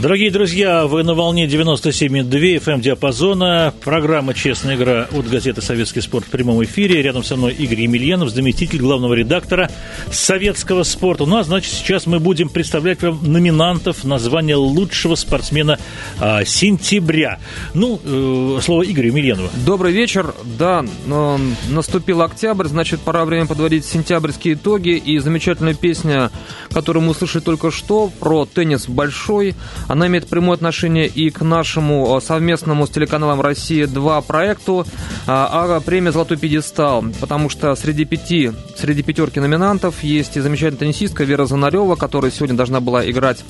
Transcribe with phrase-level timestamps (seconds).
[0.00, 3.74] Дорогие друзья, вы на волне 97,2 FM диапазона.
[3.84, 7.02] Программа «Честная игра» от газеты «Советский спорт» в прямом эфире.
[7.02, 9.70] Рядом со мной Игорь Емельянов, заместитель главного редактора
[10.10, 11.26] советского спорта.
[11.26, 15.78] Ну, а значит, сейчас мы будем представлять вам номинантов на звание лучшего спортсмена
[16.18, 17.38] а, сентября.
[17.74, 19.50] Ну, э, слово Игорю Емельянову.
[19.66, 20.34] Добрый вечер.
[20.58, 21.36] Да, э,
[21.68, 24.96] наступил октябрь, значит, пора время подводить сентябрьские итоги.
[24.96, 26.30] И замечательная песня,
[26.70, 29.54] которую мы услышали только что, про теннис большой–
[29.90, 34.86] она имеет прямое отношение и к нашему э, совместному с телеканалом «Россия-2» проекту
[35.26, 40.78] а, а премия «Золотой пьедестал», потому что среди пяти, среди пятерки номинантов есть и замечательная
[40.78, 43.44] теннисистка Вера Занарева, которая сегодня должна была играть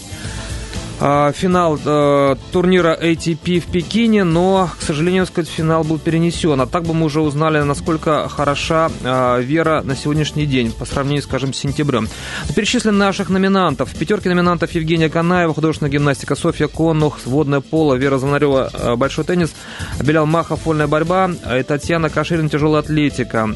[1.01, 6.61] финал э, турнира ATP в Пекине, но, к сожалению, сказать, финал был перенесен.
[6.61, 11.23] А так бы мы уже узнали, насколько хороша э, Вера на сегодняшний день по сравнению,
[11.23, 12.07] скажем, с сентябрем.
[12.55, 13.91] Перечислим наших номинантов.
[13.91, 19.25] В пятерке номинантов Евгения Канаева, художественная гимнастика Софья Конух, водное поло, Вера Звонарева, э, большой
[19.25, 19.55] теннис,
[20.03, 23.49] Белял Махов, вольная борьба и Татьяна Каширин, тяжелая атлетика.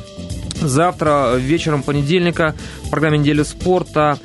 [0.61, 4.18] Завтра вечером понедельника в программе «Недели спорта»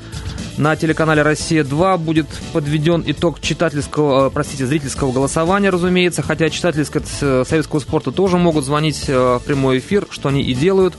[0.60, 7.44] На телеканале «Россия-2» будет подведен итог читательского, э, простите, зрительского голосования, разумеется, хотя читатели э,
[7.48, 10.92] советского спорта тоже могут звонить э, в прямой эфир, что они и делают,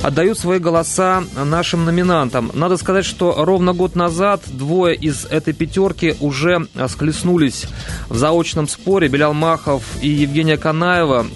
[0.00, 2.50] отдают свои голоса нашим номинантам.
[2.54, 7.66] Надо сказать, что ровно год назад двое из этой пятерки уже схлестнулись
[8.08, 9.08] в заочном споре.
[9.08, 11.26] Белял Махов и Евгения Канаева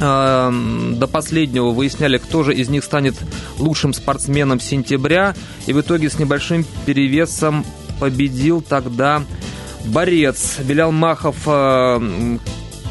[0.00, 3.14] до последнего выясняли, кто же из них станет
[3.58, 5.34] лучшим спортсменом сентября.
[5.66, 7.66] И в итоге с небольшим перевесом
[7.98, 9.22] победил тогда
[9.84, 12.38] борец Белял Махов, э,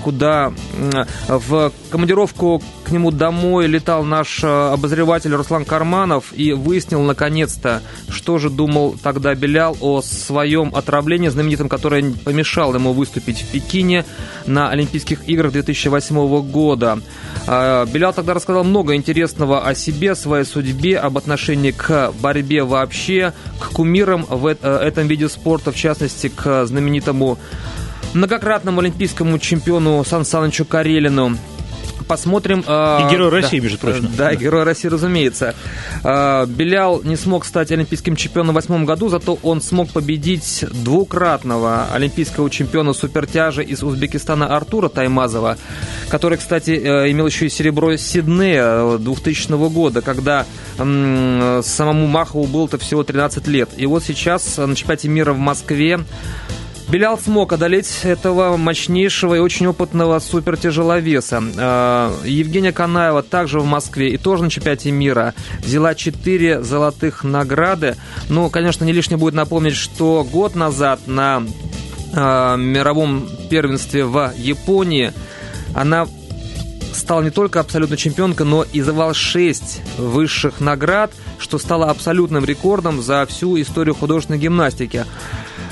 [0.04, 0.52] куда
[1.28, 8.40] в командировку к нему домой летал наш э, обозреватель Руслан Карманов и выяснил наконец-то, что
[8.40, 14.06] же думал тогда Белял о своем отравлении знаменитом, которое помешало ему выступить в Пекине
[14.48, 17.00] на Олимпийских играх 2008 года.
[17.46, 23.34] А, Белял тогда рассказал много интересного о себе, своей судьбе, об отношении к борьбе вообще,
[23.60, 27.38] к кумирам в э, этом виде спорта, в частности, к знаменитому
[28.14, 31.38] многократному олимпийскому чемпиону Сан Санычу Карелину
[32.10, 32.66] посмотрим...
[32.68, 34.10] Э, и Герой России, да, между прочим.
[34.18, 35.54] Да, Герой России, разумеется.
[36.04, 41.88] Э, Белял не смог стать олимпийским чемпионом в восьмом году, зато он смог победить двукратного
[41.94, 45.58] олимпийского чемпиона супертяжа из Узбекистана Артура Таймазова,
[46.10, 50.46] который, кстати, э, имел еще и серебро Сиднея 2000 года, когда
[50.78, 53.70] самому Махову было-то всего 13 лет.
[53.78, 56.00] И вот сейчас на чемпионате мира в Москве
[56.90, 61.44] Белял смог одолеть этого мощнейшего и очень опытного супертяжеловеса.
[61.58, 67.96] А, Евгения Канаева также в Москве и тоже на чемпионате мира взяла 4 золотых награды.
[68.28, 71.44] Ну, конечно, не лишне будет напомнить, что год назад на
[72.16, 75.14] а, мировом первенстве в Японии
[75.76, 76.08] она
[76.92, 83.04] стала не только абсолютно чемпионкой, но и завал 6 высших наград, что стало абсолютным рекордом
[83.04, 85.06] за всю историю художественной гимнастики.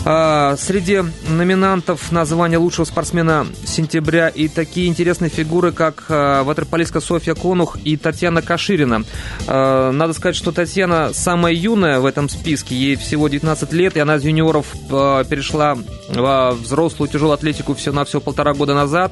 [0.09, 7.01] А, среди номинантов на звание лучшего спортсмена сентября и такие интересные фигуры, как а, ватерполистка
[7.01, 9.03] Софья Конух и Татьяна Каширина.
[9.47, 14.00] А, надо сказать, что Татьяна самая юная в этом списке, ей всего 19 лет, и
[14.00, 15.75] она из юниоров перешла
[16.07, 19.12] в взрослую тяжелую атлетику все на все полтора года назад.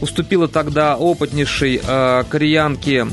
[0.00, 3.08] Уступила тогда опытнейшей кореянке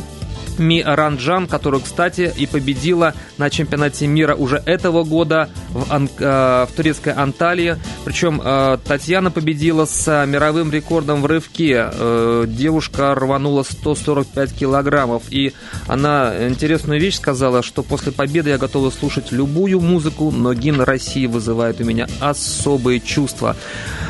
[0.60, 6.66] Ми Ранджан, которую, кстати, и победила на чемпионате мира уже этого года в, Ан- э,
[6.70, 7.78] в турецкой Анталии.
[8.06, 11.90] Причем э, Татьяна победила с мировым рекордом в рывке.
[11.92, 15.24] Э, девушка рванула 145 килограммов.
[15.30, 15.54] И
[15.88, 21.26] она интересную вещь сказала, что после победы я готова слушать любую музыку, но гимн России
[21.28, 23.56] вызывает у меня особые чувства.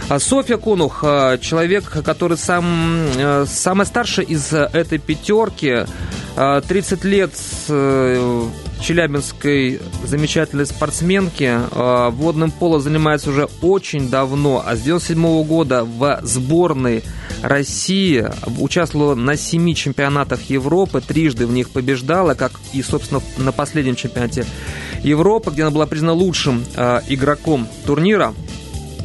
[0.09, 1.01] А Софья Конух,
[1.41, 3.07] человек, который сам,
[3.45, 5.85] самый старший из этой пятерки,
[6.37, 7.31] 30 а, лет
[7.69, 8.49] э,
[8.79, 11.49] челябинской замечательной спортсменки.
[11.71, 17.03] А, водным поло занимается уже очень давно, а с 97 года в сборной
[17.41, 18.27] России
[18.59, 24.45] участвовала на семи чемпионатах Европы, трижды в них побеждала, как и, собственно, на последнем чемпионате
[25.01, 28.35] Европы, где она была признана лучшим э, игроком турнира.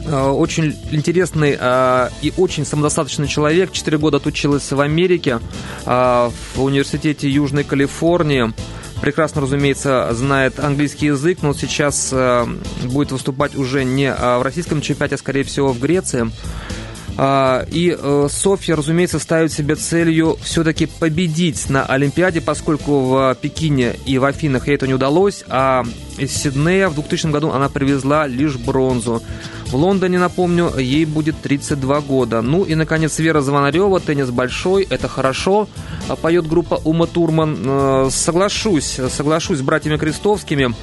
[0.04, 3.72] Э, очень интересный э, и очень самодостаточный человек.
[3.72, 5.40] Четыре года отучилась в Америке,
[5.86, 8.52] э, в университете Южной Калифорнии.
[9.00, 12.14] Прекрасно, разумеется, знает английский язык, но сейчас
[12.84, 16.30] будет выступать уже не в российском чемпионате, а скорее всего в Греции.
[17.16, 23.96] А, и э, Софья, разумеется, ставит себе целью все-таки победить на Олимпиаде, поскольку в Пекине
[24.06, 25.84] и в Афинах ей это не удалось, а
[26.18, 29.22] из Сиднея в 2000 году она привезла лишь бронзу.
[29.66, 32.42] В Лондоне, напомню, ей будет 32 года.
[32.42, 35.68] Ну и, наконец, Вера Звонарева, теннис большой, это хорошо,
[36.20, 37.58] поет группа Ума Турман.
[37.64, 40.74] Э, соглашусь, соглашусь с братьями Крестовскими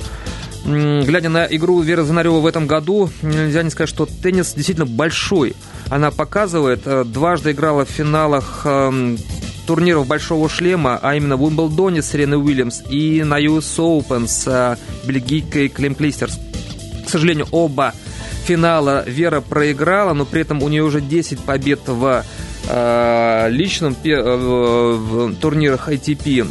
[0.66, 5.56] глядя на игру Веры Звонарева в этом году, нельзя не сказать, что теннис действительно большой
[5.90, 6.82] она показывает.
[6.86, 9.18] Э, дважды играла в финалах эм,
[9.66, 14.46] турниров Большого Шлема, а именно в Уимблдоне с Реной Уильямс и на US Open с
[14.48, 14.78] э,
[15.08, 16.40] бельгийкой Клем Клистерс.
[17.06, 17.94] К сожалению, оба
[18.46, 22.24] финала Вера проиграла, но при этом у нее уже 10 побед в
[22.68, 26.48] э, личном в турнирах ATP.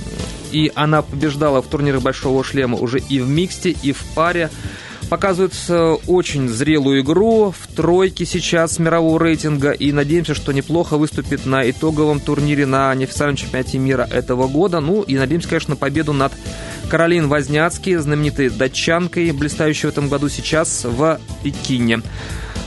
[0.50, 4.50] И она побеждала в турнирах Большого Шлема уже и в миксте, и в паре
[5.08, 5.54] показывает
[6.06, 12.20] очень зрелую игру в тройке сейчас мирового рейтинга и надеемся, что неплохо выступит на итоговом
[12.20, 14.80] турнире на неофициальном чемпионате мира этого года.
[14.80, 16.32] Ну и надеемся, конечно, на победу над
[16.90, 22.02] Каролин Возняцкий, знаменитой датчанкой, блистающей в этом году сейчас в Пекине.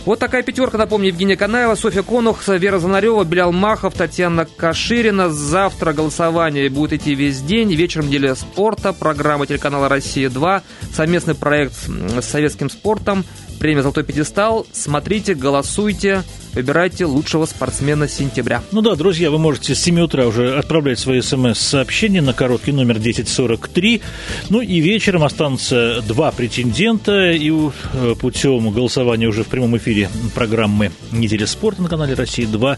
[0.03, 5.29] Вот такая пятерка, напомню, Евгения Канаева, Софья Конух, Вера Занарева, Белял Махов, Татьяна Каширина.
[5.29, 7.71] Завтра голосование будет идти весь день.
[7.75, 10.61] Вечером неделя спорта, программа телеканала «Россия-2»,
[10.91, 13.23] совместный проект с советским спортом,
[13.59, 14.65] премия «Золотой пьедестал».
[14.71, 16.23] Смотрите, голосуйте.
[16.53, 18.61] Выбирайте лучшего спортсмена сентября.
[18.73, 22.97] Ну да, друзья, вы можете с 7 утра уже отправлять свои смс-сообщения на короткий номер
[22.97, 24.01] 1043.
[24.49, 27.31] Ну и вечером останутся два претендента.
[27.31, 32.77] И э, путем голосования уже в прямом эфире программы «Неделя спорта» на канале «Россия-2»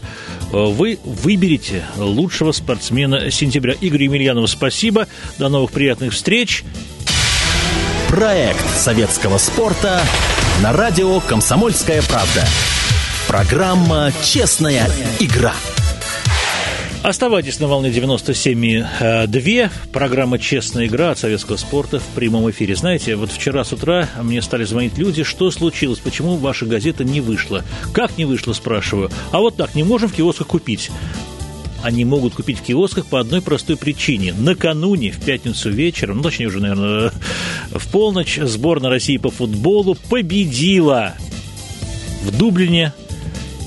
[0.52, 3.74] вы выберете лучшего спортсмена сентября.
[3.80, 5.08] Игорь Емельянов, спасибо.
[5.38, 6.62] До новых приятных встреч.
[8.08, 10.00] Проект советского спорта
[10.62, 12.46] на радио «Комсомольская правда».
[13.34, 14.88] Программа «Честная
[15.18, 15.54] игра».
[17.02, 19.70] Оставайтесь на волне 97,2.
[19.92, 22.76] Программа «Честная игра» от советского спорта в прямом эфире.
[22.76, 27.20] Знаете, вот вчера с утра мне стали звонить люди, что случилось, почему ваша газета не
[27.20, 27.64] вышла.
[27.92, 29.10] Как не вышла, спрашиваю.
[29.32, 30.92] А вот так, не можем в киосках купить
[31.82, 34.32] они могут купить в киосках по одной простой причине.
[34.32, 37.12] Накануне, в пятницу вечером, ну, точнее уже, наверное,
[37.72, 41.14] в полночь, сборная России по футболу победила
[42.22, 42.94] в Дублине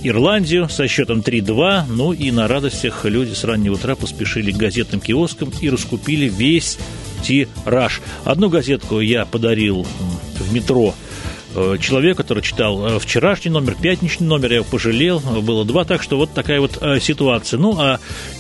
[0.03, 1.85] Ирландию со счетом 3-2.
[1.89, 6.77] Ну и на радостях люди с раннего утра поспешили к газетным киоскам и раскупили весь
[7.23, 8.01] тираж.
[8.23, 9.85] Одну газетку я подарил
[10.39, 10.93] в метро
[11.55, 16.03] э, человек, который читал э, вчерашний номер, пятничный номер, я его пожалел, было два, так
[16.03, 17.59] что вот такая вот э, ситуация.
[17.59, 17.99] Ну, а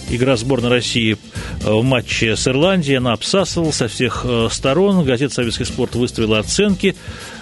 [0.09, 1.17] игра сборной России
[1.61, 6.95] в матче с Ирландией, она обсасывала со всех сторон, газета «Советский спорт» выставила оценки,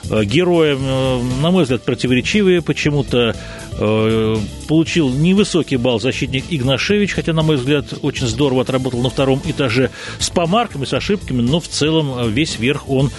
[0.10, 2.62] Э, героем, э, на мой взгляд, противоречивые.
[2.62, 3.36] Почему-то
[3.78, 4.38] э,
[4.68, 9.90] получил невысокий балл защитник Игнашевич, хотя, на мой взгляд, очень здорово отработал на втором этаже
[10.20, 13.12] с помарками, с ошибками, но в целом весь верх он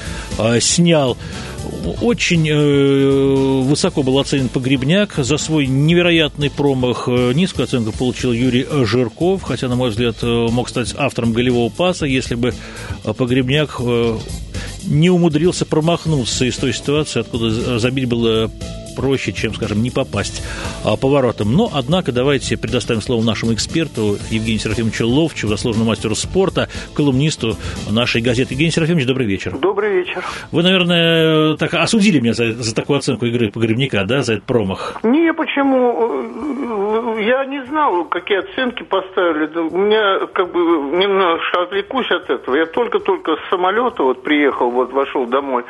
[0.60, 1.16] снял.
[2.00, 5.14] Очень высоко был оценен Погребняк.
[5.16, 10.94] За свой невероятный промах низкую оценку получил Юрий Жирков, хотя, на мой взгляд, мог стать
[10.96, 12.54] автором голевого паса, если бы
[13.02, 13.80] Погребняк
[14.86, 18.50] не умудрился промахнуться из той ситуации, откуда забить было
[18.96, 20.42] проще, чем, скажем, не попасть
[20.84, 21.52] а, поворотом.
[21.52, 27.56] Но, однако, давайте предоставим слово нашему эксперту Евгению Серафимовичу Ловчу, заслуженному мастеру спорта, колумнисту
[27.90, 28.54] нашей газеты.
[28.54, 29.56] Евгений Серафимович, добрый вечер.
[29.58, 30.24] Добрый вечер.
[30.50, 34.98] Вы, наверное, так осудили меня за, за такую оценку игры погребника, да, за этот промах?
[35.02, 37.18] Не, почему?
[37.18, 39.46] Я не знал, какие оценки поставили.
[39.56, 40.60] У меня, как бы,
[40.96, 42.56] немножко отвлекусь от этого.
[42.56, 45.64] Я только-только с самолета вот приехал, вот вошел домой.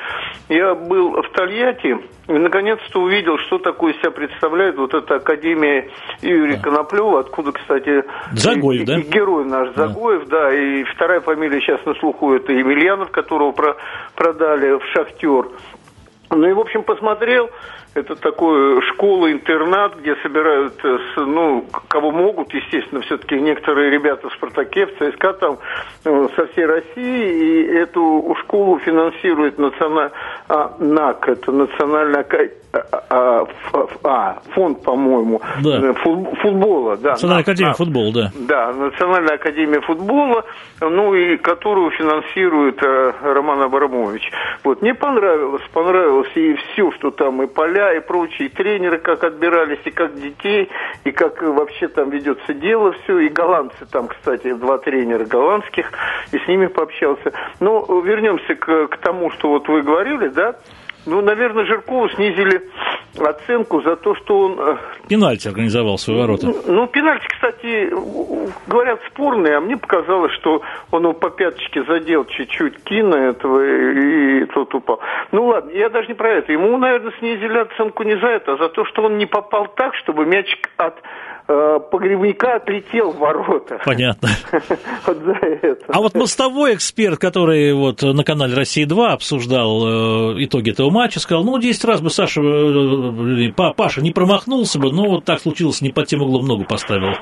[0.48, 1.96] Я был в Тольятти,
[2.28, 3.15] и наконец-то увидел,
[3.46, 5.90] что такое себя представляет вот эта Академия
[6.22, 6.62] Юрия да.
[6.62, 9.00] Коноплева, откуда, кстати, Загоев, и, да?
[9.00, 10.44] Герой наш Загоев, да.
[10.44, 13.76] да, и вторая фамилия сейчас на слуху, это Емельянов, которого про,
[14.14, 15.48] продали в «Шахтер».
[16.30, 17.50] Ну и, в общем, посмотрел,
[17.96, 24.86] это такой школа-интернат, где собирают, э, ну, кого могут, естественно, все-таки некоторые ребята в «Спартаке»,
[24.86, 25.58] в ЦСКА там
[26.04, 30.10] э, со всей России, и эту школу финансирует националь...
[30.48, 32.24] а, НАК, это Национальная
[32.72, 35.78] а, а, а, фонд, по-моему, да.
[35.78, 35.94] Э,
[36.42, 37.12] футбола, да.
[37.12, 38.32] Национальная академия футбола, да.
[38.34, 40.44] Да, Национальная академия футбола,
[40.80, 44.30] ну и которую финансирует э, Роман Абрамович.
[44.64, 49.80] Вот, мне понравилось, понравилось и все, что там, и поля, и прочие, тренеры как отбирались,
[49.84, 50.68] и как детей,
[51.04, 55.90] и как вообще там ведется дело, все, и голландцы там, кстати, два тренера голландских,
[56.32, 57.32] и с ними пообщался.
[57.60, 60.56] Но вернемся к, к тому, что вот вы говорили, да,
[61.06, 62.68] Ну, наверное, Жиркову снизили
[63.20, 64.58] оценку за то, что он...
[64.58, 64.76] Э,
[65.08, 66.52] пенальти организовал свои ворота.
[66.66, 67.90] Ну, пенальти, кстати,
[68.66, 74.44] говорят, спорный, а мне показалось, что он его по пяточке задел чуть-чуть Кина этого, и
[74.46, 75.00] тот упал.
[75.32, 76.52] Ну, ладно, я даже не про это.
[76.52, 79.94] Ему, наверное, снизили оценку не за это, а за то, что он не попал так,
[79.94, 80.94] чтобы мячик от
[81.46, 83.80] погребника отлетел в ворота.
[83.84, 84.28] Понятно.
[85.06, 85.84] Вот за это.
[85.88, 91.44] А вот мостовой эксперт, который вот на канале «Россия-2» обсуждал э, итоги этого матча, сказал,
[91.44, 95.90] ну, 10 раз бы Саша, э, Паша не промахнулся бы, но вот так случилось, не
[95.90, 97.12] под тем углом ногу поставил.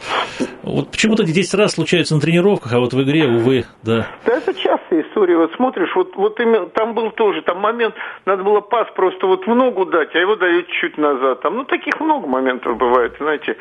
[0.62, 4.08] Вот почему-то 10 раз случается на тренировках, а вот в игре, увы, да.
[4.24, 5.36] Да это частая история.
[5.36, 7.94] Вот смотришь, вот, вот именно, там был тоже, там момент,
[8.26, 11.40] надо было пас просто вот в ногу дать, а его дают чуть назад.
[11.42, 13.56] Там, ну, таких много моментов бывает, знаете.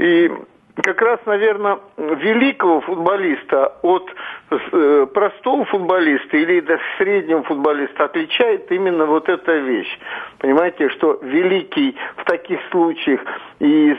[0.00, 0.30] И
[0.76, 4.10] как раз, наверное, великого футболиста от
[5.14, 9.98] простого футболиста или даже среднего футболиста отличает именно вот эта вещь.
[10.38, 13.20] Понимаете, что великий в таких случаях
[13.60, 13.96] из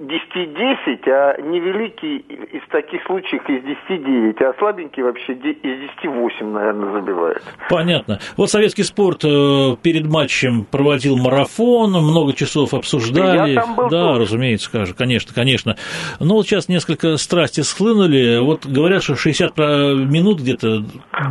[0.00, 6.92] 10-10, э, а невеликий из таких случаев из 10-9, а слабенький вообще из 10-8, наверное,
[6.92, 7.42] забивает.
[7.68, 8.20] Понятно.
[8.36, 13.52] Вот советский спорт э, перед матчем проводил марафон, много часов обсуждали.
[13.52, 14.20] Я там был да, тоже.
[14.22, 15.76] разумеется, конечно, конечно.
[16.20, 18.38] Но вот сейчас несколько страсти схлынули.
[18.38, 20.82] Вот говорят, что 60 минут где-то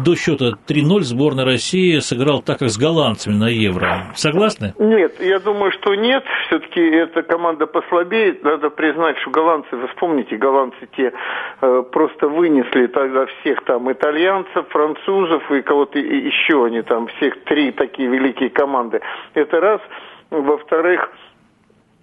[0.03, 4.11] до счета 3-0 сборная России сыграл так, как с голландцами на Евро.
[4.15, 4.73] Согласны?
[4.79, 6.23] Нет, я думаю, что нет.
[6.47, 8.37] Все-таки эта команда послабее.
[8.43, 11.13] Надо признать, что голландцы, вы вспомните, голландцы те
[11.61, 17.71] э, просто вынесли тогда всех там итальянцев, французов и кого-то еще они там, всех три
[17.71, 19.01] такие великие команды.
[19.33, 19.81] Это раз.
[20.29, 21.26] Во-вторых, Э,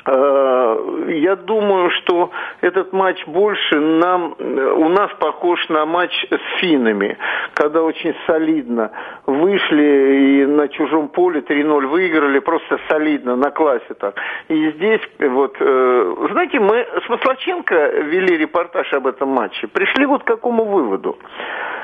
[0.06, 2.30] я думаю, что
[2.60, 7.16] этот матч больше нам, у нас похож на матч с финами,
[7.54, 8.90] когда очень солидно
[9.24, 14.14] вышли и на чужом поле 3-0 выиграли, просто солидно, на классе так.
[14.48, 20.22] И здесь вот, э, знаете, мы с Маслаченко вели репортаж об этом матче, пришли вот
[20.24, 21.16] к какому выводу?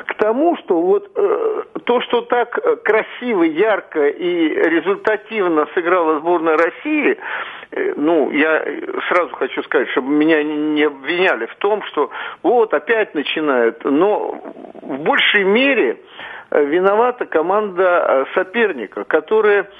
[0.06, 7.18] К тому, что вот э, то, что так красиво, ярко и результативно сыграла сборная России,
[7.72, 8.64] Э, ну, я
[9.08, 12.10] сразу хочу сказать, чтобы меня не обвиняли в том, что
[12.42, 14.32] вот опять начинают, но
[14.82, 16.00] в большей мере
[16.50, 19.70] э, виновата команда э, соперника, которая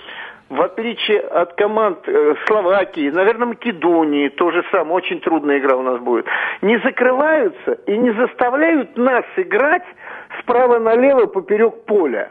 [0.48, 1.98] в отличие от команд
[2.46, 6.26] Словакии, наверное, Македонии, то же самое, очень трудная игра у нас будет,
[6.62, 9.84] не закрываются и не заставляют нас играть
[10.40, 12.30] справа налево поперек поля.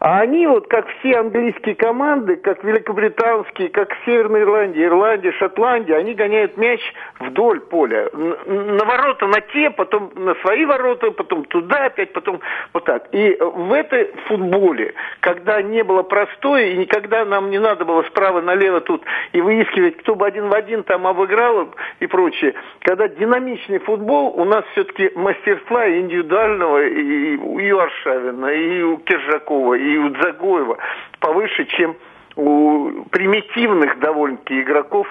[0.00, 6.14] А они вот, как все английские команды, как великобританские, как Северная Ирландия, Ирландия, Шотландия, они
[6.14, 6.80] гоняют мяч
[7.20, 8.08] вдоль поля.
[8.12, 12.40] На ворота на те, потом на свои ворота, потом туда опять, потом
[12.72, 13.08] вот так.
[13.12, 18.42] И в этой футболе, когда не было простое, и никогда нам не надо было справа
[18.42, 19.02] налево тут
[19.32, 24.44] и выискивать, кто бы один в один там обыграл и прочее, когда динамичный футбол, у
[24.44, 30.78] нас все-таки мастерства индивидуального и у Аршавина, и у Киржакова, Киркорова и у Дзагоева
[31.20, 31.96] повыше, чем
[32.36, 35.06] у примитивных довольно-таки игроков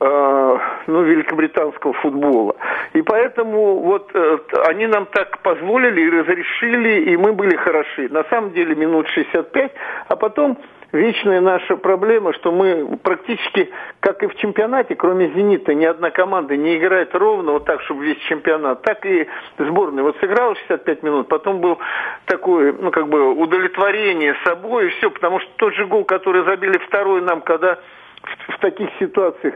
[0.00, 2.56] э, ну, великобританского футбола.
[2.94, 8.08] И поэтому вот э, они нам так позволили и разрешили, и мы были хороши.
[8.08, 9.72] На самом деле минут 65,
[10.08, 10.58] а потом
[10.92, 13.70] вечная наша проблема, что мы практически,
[14.00, 18.04] как и в чемпионате, кроме «Зенита», ни одна команда не играет ровно вот так, чтобы
[18.04, 18.82] весь чемпионат.
[18.82, 19.26] Так и
[19.58, 20.04] сборная.
[20.04, 21.78] Вот сыграла 65 минут, потом был
[22.26, 26.78] такое, ну, как бы удовлетворение собой и все, потому что тот же гол, который забили
[26.78, 27.78] второй нам, когда
[28.22, 29.54] в, в таких ситуациях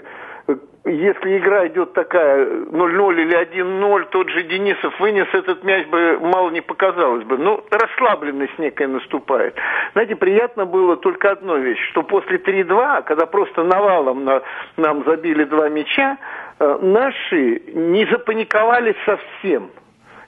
[0.87, 6.50] если игра идет такая 0-0 или 1-0, тот же Денисов вынес этот мяч бы мало
[6.50, 7.37] не показалось бы.
[7.38, 9.57] Ну, расслабленность некая наступает.
[9.95, 14.43] Знаете, приятно было только одно вещь, что после 3-2, когда просто навалом на,
[14.76, 16.19] нам забили два мяча,
[16.61, 19.71] э, наши не запаниковали совсем.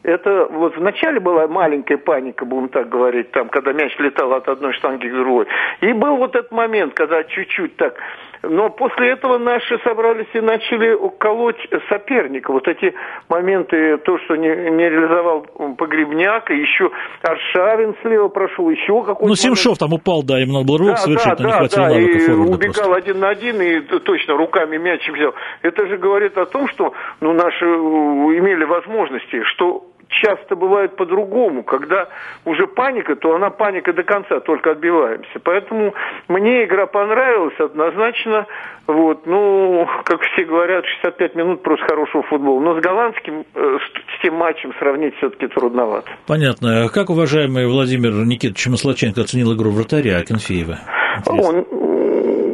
[0.02, 4.72] Это вот вначале была маленькая паника, будем так говорить, там, когда мяч летал от одной
[4.72, 5.46] штанги к другой.
[5.80, 7.94] И был вот этот момент, когда чуть-чуть так
[8.42, 12.52] но после этого наши собрались и начали уколоть соперника.
[12.52, 12.94] Вот эти
[13.28, 15.42] моменты, то, что не, не реализовал
[15.76, 16.90] Погребняк, и еще
[17.22, 21.36] Аршавин слева прошел, еще какой-то Ну, Семшов там упал, да, именно был рывок да, совершенно,
[21.36, 22.94] да, не да, хватило да, и убегал просто.
[22.94, 25.34] один на один и точно руками мячик взял.
[25.62, 31.62] Это же говорит о том, что ну, наши имели возможности, что часто бывает по-другому.
[31.62, 32.08] Когда
[32.44, 35.38] уже паника, то она паника до конца, только отбиваемся.
[35.42, 35.94] Поэтому
[36.28, 38.46] мне игра понравилась однозначно.
[38.86, 42.60] Вот, ну, как все говорят, 65 минут просто хорошего футбола.
[42.60, 43.78] Но с голландским, э,
[44.16, 46.10] с тем матчем сравнить все-таки трудновато.
[46.26, 46.88] Понятно.
[46.88, 50.78] Как уважаемый Владимир Никитович Маслаченко оценил игру вратаря Акинфеева?
[51.26, 51.66] Он,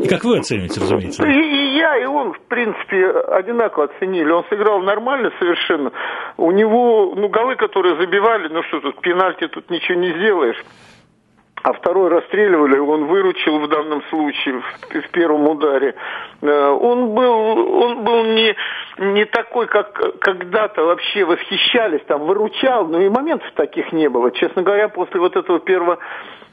[0.04, 1.25] и как вы оцените, разумеется?
[1.26, 1.63] И
[1.96, 4.30] и он, в принципе, одинаково оценили.
[4.30, 5.92] Он сыграл нормально совершенно.
[6.36, 10.62] У него, ну, голы, которые забивали, ну что тут, пенальти тут ничего не сделаешь
[11.64, 15.94] а второй расстреливали, он выручил в данном случае в, в первом ударе.
[16.42, 18.54] Э, он был, он был не,
[18.99, 24.30] не такой, как когда-то вообще восхищались, там, выручал, но и моментов таких не было.
[24.33, 25.99] Честно говоря, после вот этого первого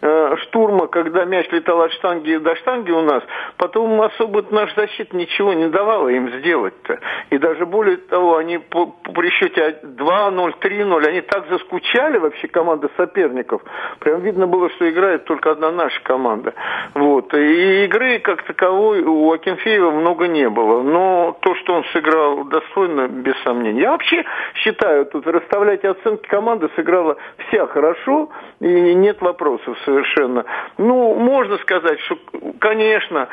[0.03, 3.21] Э, штурма, когда мяч летал от штанги до штанги у нас,
[3.57, 6.99] потом особо наш защита ничего не давала им сделать-то.
[7.29, 12.89] И даже более того, они по, при счете 2-0, 3-0, они так заскучали вообще команда
[12.97, 13.61] соперников.
[13.99, 16.53] Прям видно было, что играет только одна наша команда.
[16.93, 17.33] Вот.
[17.33, 20.83] И игры как таковой у Акинфеева много не было.
[20.83, 23.81] Но то, что он сыграл достойно, без сомнений.
[23.81, 24.23] Я вообще
[24.55, 27.17] считаю, тут расставлять оценки команды сыграла
[27.47, 28.29] вся хорошо,
[28.59, 30.45] и нет вопросов совершенно.
[30.77, 32.17] Ну, можно сказать, что,
[32.59, 33.27] конечно,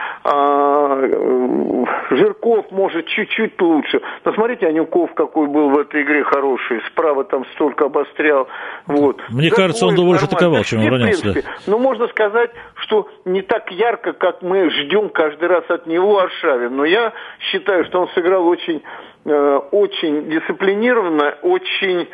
[2.10, 4.00] Жирков может чуть-чуть лучше.
[4.24, 6.80] Но смотрите, Анюков какой был в этой игре хороший.
[6.88, 8.48] Справа там столько обострял.
[8.86, 9.20] Вот.
[9.30, 11.42] Мне Такой кажется, он больше атаковал, чем оборонялся.
[11.66, 16.76] Но можно сказать, что не так ярко, как мы ждем каждый раз от него Аршавин.
[16.76, 17.12] Но я
[17.50, 18.82] считаю, что он сыграл очень
[19.30, 22.08] Э, очень дисциплинированно, очень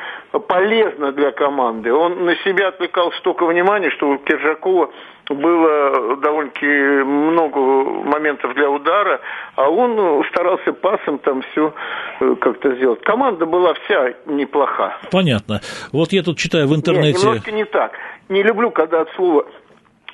[0.48, 1.92] полезно для команды.
[1.92, 4.90] Он на себя отвлекал столько внимания, что у Киржакова
[5.28, 7.58] было довольно-таки много
[8.04, 9.20] моментов для удара,
[9.56, 11.72] а он старался пасом там все
[12.20, 13.00] э, как-то сделать.
[13.02, 14.98] Команда была вся неплоха.
[15.10, 15.60] Понятно.
[15.92, 17.18] Вот я тут читаю в интернете...
[17.18, 17.92] Нет, немножко не так.
[18.28, 19.46] Не люблю, когда от слова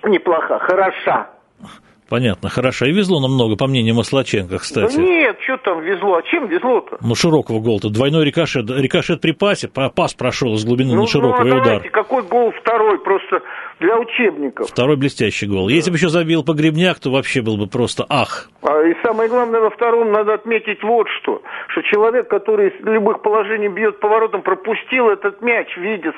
[0.04, 1.30] неплоха, хороша.
[2.10, 2.86] Понятно, хорошо.
[2.86, 4.96] И везло нам много, по мнению Маслаченко, кстати.
[4.96, 6.16] Да нет, что там везло?
[6.16, 6.98] А чем везло-то?
[7.00, 7.88] Ну, широкого гол-то.
[7.88, 8.68] Двойной рикошет.
[8.68, 11.90] Рикошет при пасе, пас прошел из глубины ну, на широкого ну, а удар.
[11.90, 12.98] какой гол второй?
[12.98, 13.42] Просто
[13.80, 14.68] для учебников.
[14.68, 15.66] Второй блестящий гол.
[15.66, 15.75] Да.
[15.75, 18.50] Если бы еще забил Погребняк, то вообще был бы просто ах.
[18.62, 21.42] А, и самое главное, во втором надо отметить вот что.
[21.68, 26.12] Что человек, который из любых положений бьет поворотом, пропустил этот мяч в виде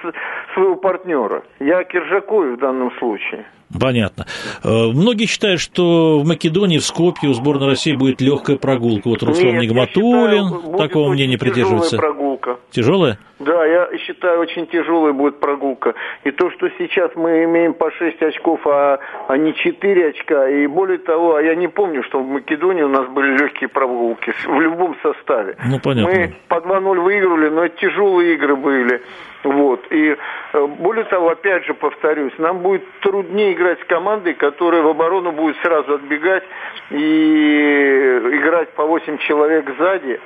[0.54, 1.44] своего партнера.
[1.60, 3.46] Я Киржаков в данном случае.
[3.78, 4.26] Понятно.
[4.64, 9.08] Э, многие считают, что в Македонии, в Скопье у сборной России будет легкая прогулка.
[9.08, 11.96] Вот Руслан Нет, Нигматуллин считаю, такого мнения придерживается.
[11.96, 12.58] прогулка.
[12.70, 13.18] Тяжелая?
[13.38, 15.94] Да, я считаю, очень тяжелая будет прогулка.
[16.24, 20.66] И то, что сейчас мы имеем по 6 очков, а, а не 4 очка, и
[20.66, 24.60] более того, а я не помню, что в Македонии у нас были легкие прогулки в
[24.60, 25.56] любом составе.
[25.64, 26.14] Ну, понятно.
[26.14, 29.02] Мы по 2-0 выиграли, но это тяжелые игры были.
[29.44, 29.84] Вот.
[29.90, 30.16] И
[30.52, 35.32] э, более того, опять же повторюсь, нам будет труднее играть с командой, которая в оборону
[35.32, 36.44] будет сразу отбегать
[36.90, 40.20] и играть по 8 человек сзади.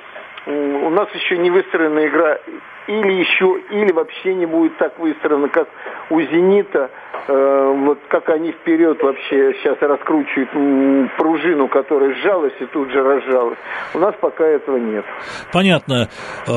[0.47, 2.37] У нас еще не выстроена игра
[2.87, 5.67] или еще, или вообще не будет так выстроена, как
[6.09, 6.89] у «Зенита»,
[7.27, 13.03] э, вот как они вперед вообще сейчас раскручивают м, пружину, которая сжалась и тут же
[13.03, 13.57] разжалась.
[13.93, 15.03] У нас пока этого нет.
[15.51, 16.07] Понятно.
[16.47, 16.51] Э,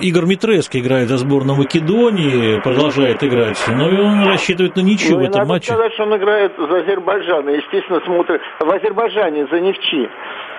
[0.00, 5.28] Игорь Митреско играет за сборную Македонии, продолжает играть, но он рассчитывает на ничего ну, в
[5.28, 5.72] этом надо матче.
[5.72, 10.08] сказать, что он играет за Азербайджан, и, естественно, смотрит в Азербайджане за Невчи.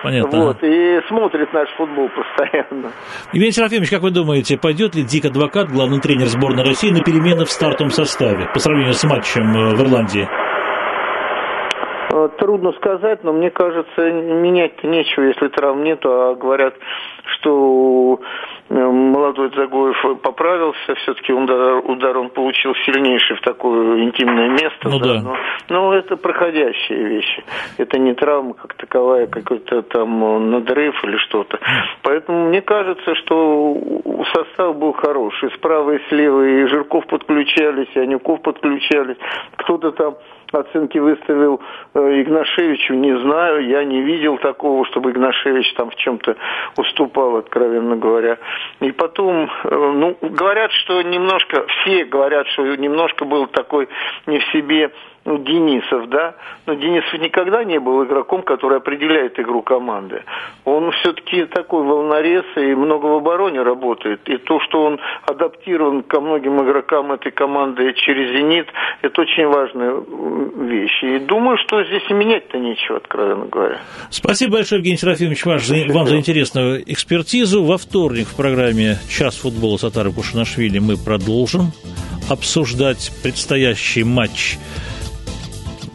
[0.02, 0.46] Понятно.
[0.46, 2.08] Вот, и смотрит наш футбол
[2.38, 2.92] постоянно.
[3.32, 7.44] Евгений Серафимович, как вы думаете, пойдет ли Дик Адвокат, главный тренер сборной России, на перемены
[7.44, 10.28] в стартовом составе по сравнению с матчем э, в Ирландии?
[12.10, 16.74] Э, трудно сказать, но мне кажется, менять нечего, если травм нету, а говорят,
[17.38, 18.20] что
[18.68, 24.88] молодой Загоев поправился, все-таки удар, удар он получил сильнейший в такое интимное место.
[24.88, 25.22] Ну, да.
[25.22, 25.36] Но,
[25.68, 27.44] но это проходящие вещи.
[27.78, 31.58] Это не травма как таковая, какой-то там надрыв или что-то.
[32.02, 33.76] Поэтому мне кажется, что
[34.34, 35.50] состав был хороший.
[35.52, 39.16] Справа и слева и Жирков подключались, и Анюков подключались.
[39.56, 40.16] Кто-то там
[40.52, 41.60] оценки выставил
[41.94, 46.36] э, Игнашевичу, не знаю, я не видел такого, чтобы Игнашевич там в чем-то
[46.76, 48.38] уступал, откровенно говоря.
[48.80, 53.88] И потом, э, ну, говорят, что немножко, все говорят, что немножко был такой
[54.26, 54.92] не в себе
[55.28, 56.34] ну, Денисов, да,
[56.66, 60.22] но Денисов никогда не был игроком, который определяет игру команды.
[60.64, 64.26] Он все-таки такой волнорез и много в обороне работает.
[64.26, 68.68] И то, что он адаптирован ко многим игрокам этой команды через «Зенит»,
[69.02, 70.02] это очень важная
[70.66, 71.02] вещь.
[71.02, 73.80] И думаю, что здесь и менять-то нечего, откровенно говоря.
[74.08, 77.64] Спасибо большое, Евгений Серафимович, ваш, вам за интересную экспертизу.
[77.64, 81.72] Во вторник в программе «Час футбола» с Атарой Кушанашвили мы продолжим
[82.30, 84.58] обсуждать предстоящий матч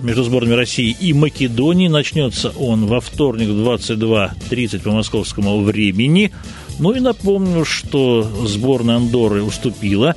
[0.03, 1.87] между сборными России и Македонии.
[1.87, 6.31] Начнется он во вторник в 22.30 по московскому времени.
[6.79, 10.15] Ну и напомню, что сборная Андоры уступила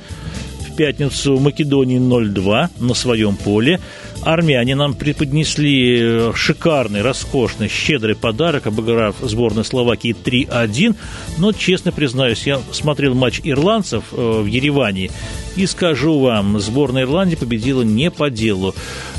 [0.59, 3.79] в пятницу Македонии 0-2 на своем поле.
[4.23, 10.95] Армяне нам преподнесли шикарный, роскошный, щедрый подарок, обыграв сборную Словакии 3-1.
[11.37, 15.11] Но, честно признаюсь, я смотрел матч ирландцев э, в Ереване
[15.57, 18.75] и скажу вам, сборная Ирландии победила не по делу.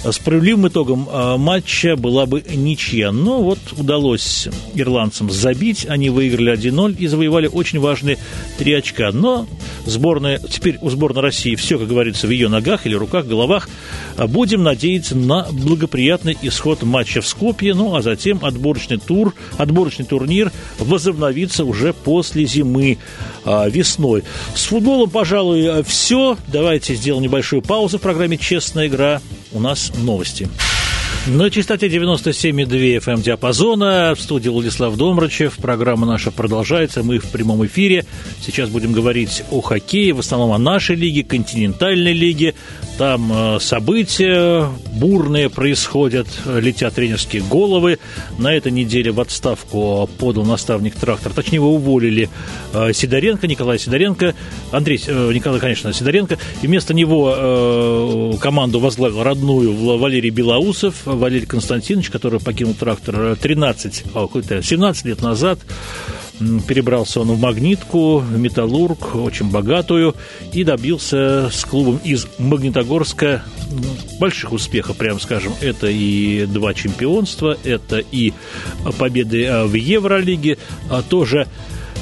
[0.08, 3.10] Справедливым итогом а, матча была бы ничья.
[3.10, 5.86] Но вот удалось ирландцам забить.
[5.86, 8.18] Они выиграли 1-0 и завоевали очень важные
[8.56, 9.10] три очка.
[9.10, 9.46] Но
[9.84, 13.68] сборная, теперь у сборной России все, как говорится, в ее ногах или руках, головах.
[14.16, 17.74] Будем надеяться на благоприятный исход матча в Скопье.
[17.74, 22.98] Ну, а затем отборочный тур, отборочный турнир возобновится уже после зимы,
[23.44, 24.22] а, весной.
[24.54, 26.27] С футболом, пожалуй, все.
[26.48, 29.20] Давайте сделаем небольшую паузу в программе «Честная игра».
[29.52, 30.48] У нас новости.
[31.26, 35.56] На частоте 97,2 FM эм диапазона в студии Владислав Домрачев.
[35.56, 37.02] Программа наша продолжается.
[37.02, 38.06] Мы в прямом эфире.
[38.40, 42.54] Сейчас будем говорить о хоккее, в основном о нашей лиге, континентальной лиге.
[42.98, 48.00] Там э, события бурные происходят, летят тренерские головы.
[48.38, 51.32] На этой неделе в отставку подал наставник трактор.
[51.32, 52.28] Точнее, его уволили
[52.72, 54.34] э, Сидоренко, Николай Сидоренко.
[54.72, 56.38] Андрей, э, Николай, конечно, Сидоренко.
[56.60, 64.04] И вместо него команду возглавил родную Валерий Белоусов, Валерий Константинович, который покинул трактор 13,
[64.64, 65.60] 17 лет назад.
[66.66, 70.14] Перебрался он в «Магнитку», в «Металлург», очень богатую,
[70.52, 73.42] и добился с клубом из Магнитогорска
[74.20, 75.52] больших успехов, прямо скажем.
[75.60, 78.32] Это и два чемпионства, это и
[78.98, 81.48] победы а, в Евролиге, а тоже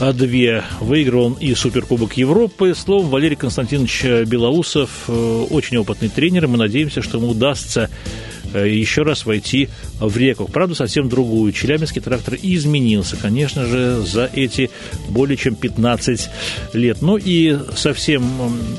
[0.00, 0.64] а, две.
[0.80, 2.74] Выиграл он и Суперкубок Европы.
[2.74, 6.46] Словом, Валерий Константинович Белоусов э, очень опытный тренер.
[6.46, 9.68] Мы надеемся, что ему удастся Э, еще раз войти
[10.00, 10.46] в реку.
[10.46, 11.52] Правда, совсем другую.
[11.52, 14.70] Челябинский трактор изменился, конечно же, за эти
[15.08, 16.28] более чем 15
[16.74, 17.02] лет.
[17.02, 18.24] Ну и совсем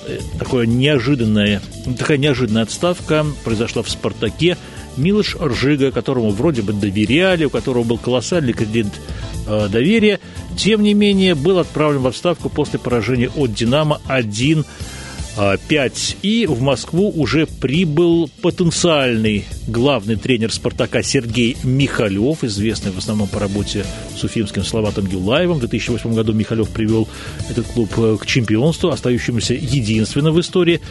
[0.07, 1.61] э, такое неожиданная,
[1.97, 4.57] такая неожиданная отставка произошла в «Спартаке».
[4.97, 8.87] Милош Ржига, которому вроде бы доверяли, у которого был колоссальный кредит
[9.45, 10.19] э, доверия,
[10.57, 14.65] тем не менее был отправлен в отставку после поражения от «Динамо» 1
[15.37, 16.17] 5.
[16.23, 23.39] И в Москву уже прибыл потенциальный главный тренер «Спартака» Сергей Михалев, известный в основном по
[23.39, 25.57] работе с уфимским Салаватом Юлаевым.
[25.57, 27.07] В 2008 году Михалев привел
[27.49, 30.81] этот клуб э, к чемпионству, остающемуся единственным в истории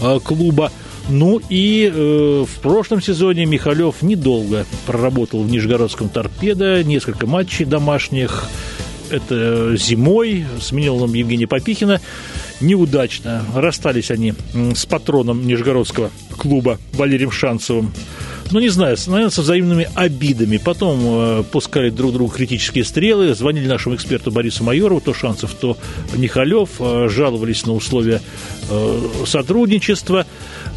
[0.00, 0.70] э, клуба.
[1.08, 8.48] Ну и э, в прошлом сезоне Михалев недолго проработал в Нижегородском торпедо, несколько матчей домашних.
[9.10, 12.00] Это зимой, сменил нам Евгения Попихина
[12.60, 13.44] неудачно.
[13.54, 14.34] Расстались они
[14.74, 17.92] с патроном Нижегородского клуба Валерием Шанцевым.
[18.52, 20.56] Ну, не знаю, со взаимными обидами.
[20.58, 25.76] Потом э, пускали друг другу критические стрелы, звонили нашему эксперту Борису Майорову, то Шанцев, то
[26.14, 28.20] Михалев, э, жаловались на условия
[28.70, 30.26] э, сотрудничества.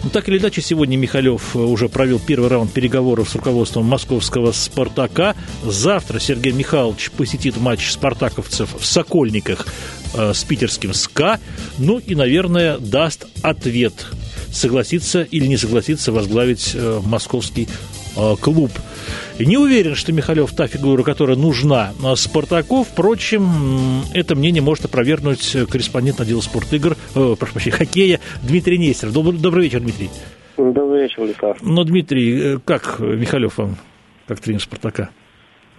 [0.03, 4.51] Но так или иначе, сегодня Михалев э, уже провел первый раунд переговоров с руководством московского
[4.51, 5.35] «Спартака».
[5.63, 9.67] Завтра Сергей Михайлович посетит матч спартаковцев в Сокольниках
[10.13, 11.39] э, с питерским СКА.
[11.77, 14.07] Ну и, наверное, даст ответ,
[14.51, 17.67] согласится или не согласится возглавить э, московский
[18.17, 18.71] э, клуб.
[19.39, 22.83] Не уверен, что Михалев та фигура, которая нужна Спартаку.
[22.83, 29.13] Впрочем, это мнение может опровергнуть корреспондент отдела спортигр, э, прошу прощения, хоккея Дмитрий Нестеров.
[29.13, 30.09] Добрый, добрый вечер, Дмитрий.
[30.57, 31.57] Добрый вечер, Владислав.
[31.61, 33.75] Но, Дмитрий, э, как Михалев вам,
[34.27, 35.09] как тренер Спартака?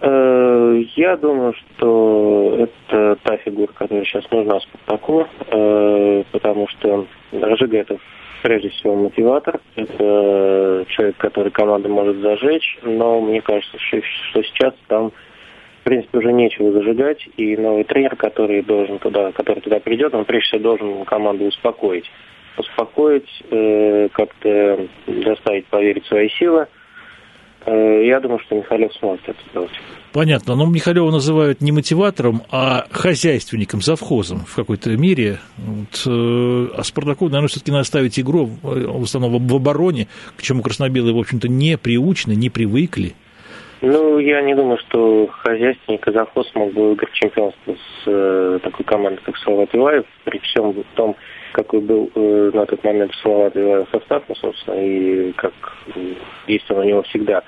[0.01, 7.77] Э, я думаю, что это та фигура, которая сейчас нужна Спартаку, э, потому что Рожига
[7.77, 7.99] это
[8.41, 15.11] прежде всего мотиватор, это человек, который команду может зажечь, но мне кажется, что сейчас там
[15.81, 20.25] в принципе, уже нечего зажигать, и новый тренер, который должен туда, который туда придет, он
[20.25, 22.05] прежде всего должен команду успокоить.
[22.55, 26.80] Успокоить, э, как-то заставить поверить в свои силы, Э,
[27.65, 29.71] я думаю, что Михалев сможет это сделать.
[30.13, 35.39] Понятно, но Михалева называют не мотиватором, а хозяйственником, завхозом в какой-то мере.
[35.57, 40.63] Вот, э, а Спартаку, наверное, все-таки надо ставить игру в основном в обороне, к чему
[40.63, 43.13] краснобелые, в общем-то, не приучены, не привыкли.
[43.81, 48.85] Ну, я не думаю, что хозяйственник и завхоз мог бы выиграть чемпионство с э, такой
[48.85, 51.15] командой, как Салават Юлаев, при всем том,
[51.51, 55.53] какой был э, на тот момент Юлаев состав, ну, собственно, и как
[55.95, 57.43] он у него всегда.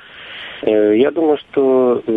[0.61, 2.11] Э, я думаю, что э,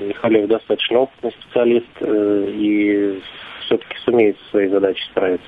[0.00, 3.20] Михалев достаточно опытный специалист э, и
[3.62, 5.46] все-таки сумеет со своей задачей справиться.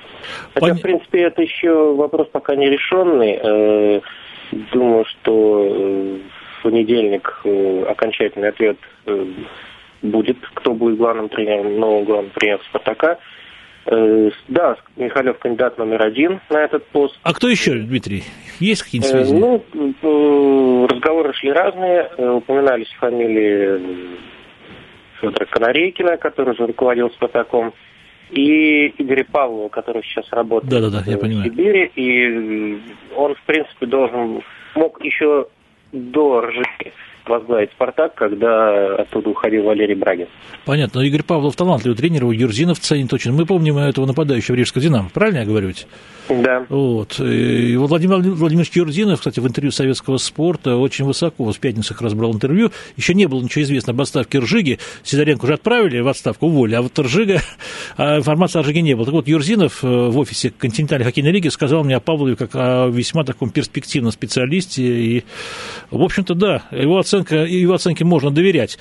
[0.53, 0.77] Хотя, Пон...
[0.77, 3.39] в принципе, это еще вопрос пока не решенный.
[3.41, 4.01] Э,
[4.73, 6.17] думаю, что э,
[6.59, 9.25] в понедельник э, окончательный ответ э,
[10.01, 13.19] будет, кто будет главным тренером, новым главным тренером «Спартака».
[13.85, 17.17] Э, да, Михалев кандидат номер один на этот пост.
[17.23, 18.23] А кто еще, Дмитрий?
[18.59, 19.33] Есть какие-то связи?
[19.33, 22.09] Ну, разговоры шли разные.
[22.17, 24.17] Упоминались фамилии
[25.19, 27.73] Федора Конорейкина, который же руководил «Спартаком»,
[28.29, 31.51] и Игоря Павлова, который сейчас работает да, да, да, я в понимаю.
[31.51, 31.91] Сибири.
[31.95, 32.81] И
[33.15, 34.41] он, в принципе, должен
[34.75, 35.47] мог еще
[35.91, 36.93] до РЖК
[37.25, 40.27] возглавить «Спартак», когда оттуда уходил Валерий Брагин.
[40.65, 41.01] Понятно.
[41.01, 43.31] Но Игорь Павлов талантливый тренер, его Юрзинов ценит очень.
[43.31, 45.09] Мы помним этого нападающего Рижского «Динамо».
[45.13, 45.71] Правильно я говорю?
[46.29, 46.65] Да.
[46.69, 47.19] Вот.
[47.19, 52.13] И Владимир Владимирович Юрзинов, кстати, в интервью советского спорта очень высоко, в пятницу как раз
[52.13, 56.47] брал интервью, еще не было ничего известно об отставке Ржиги, Сидоренко уже отправили в отставку,
[56.47, 57.41] уволили, а вот Ржига,
[57.97, 59.05] а информации о Ржиге не было.
[59.05, 62.87] Так вот, Юрзинов э, в офисе континентальной хоккейной лиги сказал мне о Павлове как о
[62.87, 65.23] весьма таком перспективном специалисте, и,
[65.89, 68.77] в общем-то, да, его, оценка, его оценке можно доверять.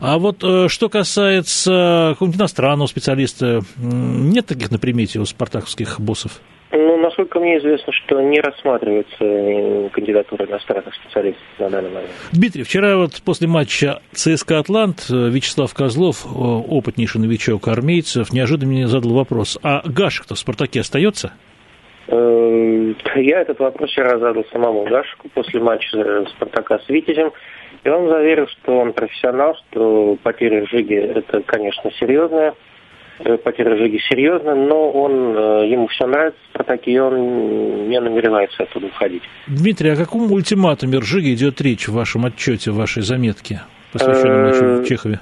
[0.00, 6.40] А вот э, что касается какого-нибудь иностранного специалиста, нет таких на примете у спартаковских боссов?
[6.72, 12.10] Ну, насколько мне известно, что не рассматривается э, кандидатура иностранных специалистов на данный момент.
[12.32, 18.72] Дмитрий, вчера вот после матча ЦСКА «Атлант» э, Вячеслав Козлов, э, опытнейший новичок армейцев, неожиданно
[18.72, 21.32] мне задал вопрос, а Гашек-то в «Спартаке» остается?
[22.08, 27.30] Я этот вопрос вчера задал самому Гашику после матча «Спартака» с «Витязем».
[27.84, 32.54] И он заверил, что он профессионал, что потеря Жиги– это, конечно, серьезная
[33.20, 38.00] Э, потеря Жиги серьезно, но он, э, ему все нравится в Спартаке, и он не
[38.00, 39.22] намеревается оттуда уходить.
[39.46, 43.60] Дмитрий, о каком ультиматуме Ржиги идет речь в вашем отчете, в вашей заметке,
[43.92, 45.20] посвященной матчу в Чехове?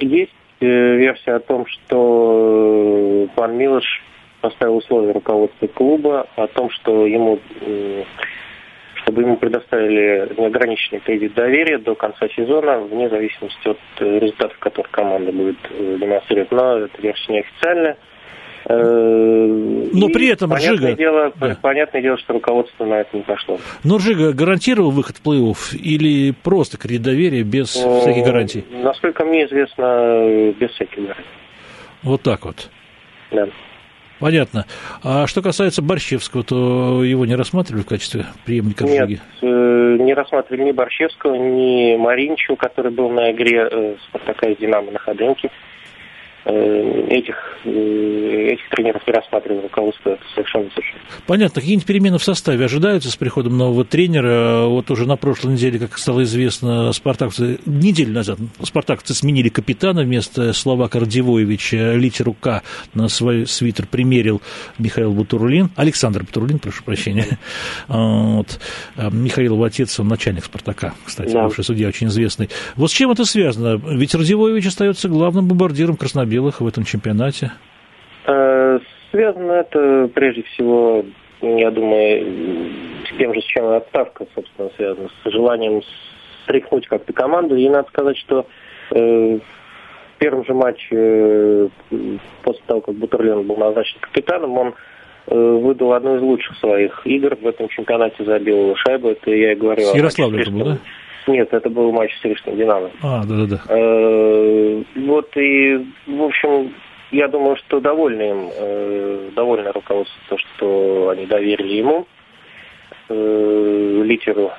[0.00, 4.02] Есть э, версия о том, что пан Милош
[4.42, 7.38] поставил условия руководства клуба о том, что ему
[9.06, 14.90] чтобы ему предоставили неограниченный кредит доверия до конца сезона, вне зависимости от э, результатов, которые
[14.90, 16.50] команда будет э, демонстрировать.
[16.50, 17.96] Но это версия неофициальная.
[18.68, 20.92] Э, Но и при этом понятное Ржига...
[20.94, 21.56] Дело, да.
[21.62, 23.60] Понятное дело, что руководство на это не пошло.
[23.84, 28.64] Но Ржига гарантировал выход в плей-офф или просто кредит доверия без ну, всяких гарантий?
[28.72, 31.30] Насколько мне известно, без всяких гарантий.
[32.02, 32.70] Вот так вот.
[33.30, 33.46] Да.
[34.18, 34.64] Понятно.
[35.02, 40.64] А что касается Борщевского, то его не рассматривали в качестве преемника Нет, э, не рассматривали
[40.64, 45.50] ни Борщевского, ни Маринчу, который был на игре э, Спартака из Динамо на Ходынке.
[46.48, 51.00] Э, этих, э, этих тренеров не рассматривал руководство, совершенно точно.
[51.26, 51.60] Понятно.
[51.60, 54.66] Какие-нибудь перемены в составе ожидаются с приходом нового тренера?
[54.66, 60.52] Вот уже на прошлой неделе, как стало известно, спартаковцы, неделю назад, спартаковцы сменили капитана вместо
[60.52, 62.62] Словака Радивоевича, литеру К
[62.94, 64.40] на свой свитер примерил
[64.78, 67.38] Михаил Бутурлин, Александр Бутурлин, прошу прощения.
[67.88, 68.60] Вот.
[68.96, 71.44] А Михаил отец, он начальник Спартака, кстати, да.
[71.44, 72.50] бывший судья, очень известный.
[72.76, 73.80] Вот с чем это связано?
[73.92, 75.96] Ведь Радивоевич остается главным бомбардиром
[76.36, 77.50] Белых в этом чемпионате?
[78.26, 78.78] Э,
[79.10, 81.02] связано это прежде всего,
[81.40, 82.70] я думаю,
[83.08, 85.80] с тем же, с чем отставка, собственно, связана, с желанием
[86.44, 87.56] стряхнуть как-то команду.
[87.56, 88.46] И надо сказать, что
[88.90, 91.68] э, в первом же матче, э,
[92.42, 94.74] после того, как Бутерлин был назначен капитаном, он
[95.28, 99.08] выдал одну из лучших своих игр в этом чемпионате, забил шайбу.
[99.08, 99.82] Это я и говорю.
[99.82, 100.78] С Ярославлем это был, да?
[101.26, 102.90] Нет, это был матч с Рижским Динамо.
[103.02, 103.60] А, да-да-да.
[103.68, 106.72] Э, вот и, в общем,
[107.10, 112.06] я думаю, что довольны им, э, довольно руководство, то, что они доверили ему,
[113.08, 114.52] э, литеру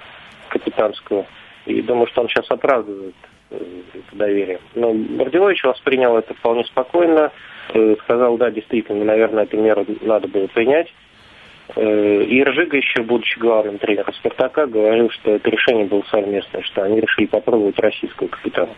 [0.49, 1.25] капитанскую.
[1.65, 3.15] И думаю, что он сейчас оправдывает
[3.49, 4.60] это доверие.
[4.75, 7.32] Но Бордилович воспринял это вполне спокойно.
[8.03, 10.93] Сказал, да, действительно, наверное, эту меру надо было принять.
[11.75, 16.84] Э, и Ржига еще, будучи главным тренером «Спартака», говорил, что это решение было совместное, что
[16.84, 18.69] они решили попробовать российского капитана.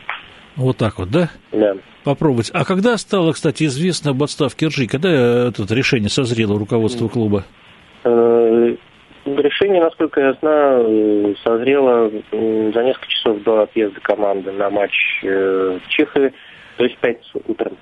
[0.56, 1.30] Вот так вот, да?
[1.52, 1.75] Да.
[2.04, 2.49] Попробовать.
[2.54, 4.88] А когда стало, кстати, известно об отставке Ржи?
[4.88, 7.43] Когда это решение созрело руководство клуба?
[8.04, 8.75] Э,
[9.25, 16.34] решение, насколько я знаю, созрело за несколько часов до отъезда команды на матч в Чехове,
[16.79, 17.73] то есть в пятницу утром.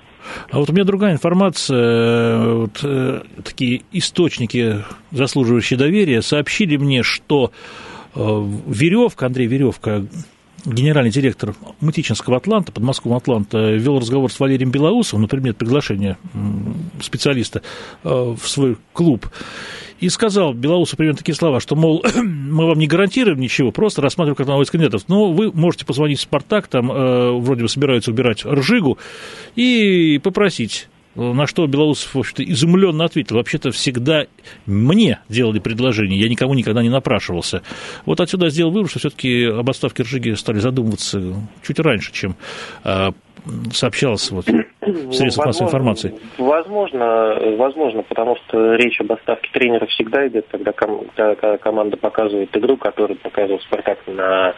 [0.50, 2.38] А вот у меня другая информация.
[2.52, 7.52] Вот, э, такие источники, заслуживающие доверия, сообщили мне, что
[8.16, 8.18] э,
[8.66, 10.04] Веревка, Андрей Веревка,
[10.64, 16.18] генеральный директор Мытичинского Атланта, подмосковного Атланта, вел разговор с Валерием Белоусовым на предмет приглашения
[17.00, 17.62] специалиста
[18.04, 19.28] э, в свой клуб.
[20.00, 24.36] И сказал Белоусу примерно такие слова, что, мол, мы вам не гарантируем ничего, просто рассматриваем
[24.36, 25.04] как одного из кандидатов.
[25.08, 28.98] Но вы можете позвонить в «Спартак», там э, вроде бы собираются убирать Ржигу,
[29.56, 33.36] и попросить на что Белоусов, в общем-то, изумленно ответил.
[33.36, 34.26] Вообще-то всегда
[34.66, 37.62] мне делали предложение, я никому никогда не напрашивался.
[38.06, 41.20] Вот отсюда я сделал вывод, что все-таки об отставке Ржиги стали задумываться
[41.66, 42.36] чуть раньше, чем
[42.84, 43.12] а,
[43.72, 44.46] сообщалось вот,
[44.80, 46.14] в средствах массовой информации?
[46.38, 52.56] Возможно, возможно, потому что речь об отставке тренера всегда идет, когда, ком- когда команда показывает
[52.56, 54.54] игру, которую показывал «Спартак» на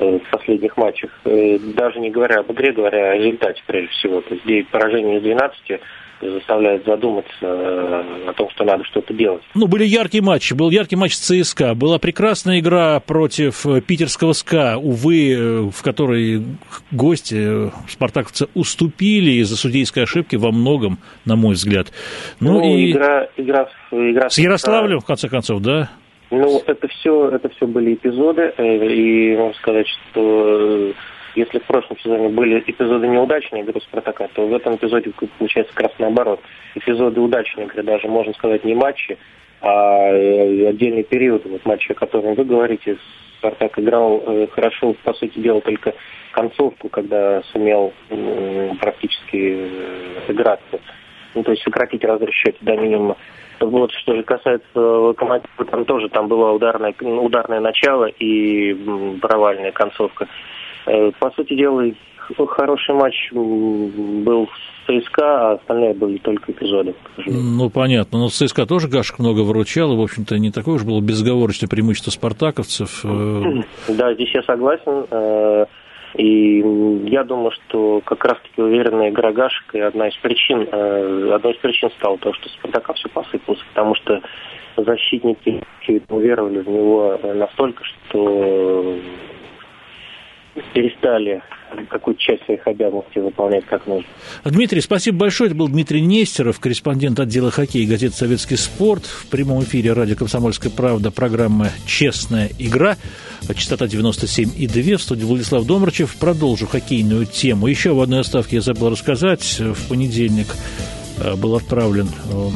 [0.00, 1.10] э, последних матчах.
[1.24, 4.20] Э, даже не говоря об игре, говоря о результате прежде всего.
[4.20, 5.80] То есть поражение из 12
[6.20, 9.42] заставляет задуматься э, о том, что надо что-то делать.
[9.54, 10.52] Ну, были яркие матчи.
[10.54, 11.74] Был яркий матч ЦСКА.
[11.74, 16.42] Была прекрасная игра против питерского СКА, увы, в которой
[16.90, 21.88] гости, спартаковцы, уступили из-за судейской ошибки во многом, на мой взгляд.
[22.38, 22.92] Ну, ну и...
[22.92, 25.90] игра, игра, игра с Ярославлем, в конце концов, да?
[26.30, 30.92] Ну, это все, это все были эпизоды, и можно сказать, что
[31.34, 35.88] если в прошлом сезоне были эпизоды неудачные игры Спартака, то в этом эпизоде получается как
[35.88, 36.40] раз наоборот.
[36.74, 39.18] Эпизоды удачные игры, даже можно сказать не матчи,
[39.60, 41.48] а э, отдельные периоды.
[41.48, 42.96] Вот матчи, о котором вы говорите,
[43.38, 45.94] Спартак играл э, хорошо, по сути дела, только
[46.32, 47.92] концовку, когда сумел
[48.80, 50.80] практически э, сыграться.
[51.34, 53.16] Ну, то есть сократить разрыв счете до минимума.
[53.60, 58.74] Вот что же касается локомотива, там тоже там было ударное, ударное начало и
[59.20, 60.26] провальная концовка.
[60.86, 61.84] Э, по сути дела,
[62.48, 66.94] хороший матч был с ЦСКА, а остальные были только эпизоды.
[67.26, 68.18] Ну, понятно.
[68.18, 72.10] Но ЦСКА тоже Гашек много выручал, и, в общем-то, не такое уж было безоговорочное преимущество
[72.10, 73.04] спартаковцев.
[73.04, 73.62] Э.
[73.88, 75.66] Да, здесь я согласен.
[76.14, 76.60] Э, и
[77.08, 81.90] я думаю, что как раз-таки уверенная игра Гашек и одна из причин, одной из причин
[81.98, 84.20] стала то, что Спартака все посыпалось, потому что
[84.76, 85.62] защитники
[86.08, 88.96] уверовали в него настолько, что
[90.74, 91.42] перестали
[91.88, 94.08] какую-то часть своих обязанностей выполнять как нужно.
[94.44, 95.48] Дмитрий, спасибо большое.
[95.48, 99.04] Это был Дмитрий Нестеров, корреспондент отдела хоккея газеты «Советский спорт».
[99.04, 102.96] В прямом эфире радио «Комсомольская правда» программа «Честная игра».
[103.54, 104.96] Частота 97,2.
[104.96, 106.16] В студии Владислав Домрачев.
[106.16, 107.66] Продолжу хоккейную тему.
[107.66, 109.60] Еще в одной оставке я забыл рассказать.
[109.60, 110.48] В понедельник
[111.18, 112.48] э, был отправлен э,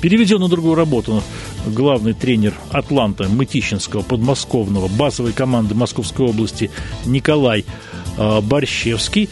[0.00, 1.22] переведен на другую работу
[1.66, 6.70] главный тренер Атланта Мытищинского подмосковного базовой команды Московской области
[7.06, 7.64] Николай
[8.16, 9.28] э, Борщевский.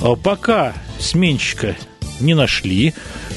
[0.00, 1.76] Э, пока сменщика
[2.20, 2.94] не нашли.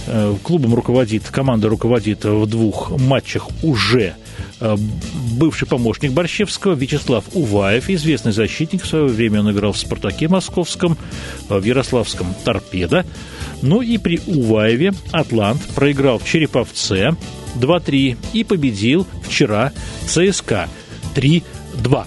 [0.07, 4.15] Э, клубом руководит, команда руководит в двух матчах уже
[5.33, 8.81] бывший помощник Борщевского Вячеслав Уваев, известный защитник.
[8.83, 10.97] В свое время он играл в «Спартаке» московском,
[11.47, 13.05] в Ярославском «Торпедо».
[13.61, 17.15] Ну и при Уваеве Атлант проиграл в Череповце
[17.59, 19.71] 2-3 и победил вчера
[20.07, 20.69] ЦСКА
[21.15, 22.05] 3-2.